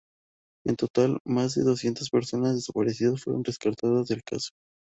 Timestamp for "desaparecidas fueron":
2.55-3.43